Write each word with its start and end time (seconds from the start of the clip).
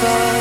thought 0.00 0.35